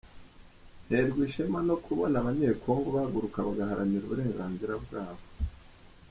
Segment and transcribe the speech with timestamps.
[0.85, 5.23] Nterwa ishema no kubona abanye-Congo bahaguruka bagaharanira uburenganzira bwabo.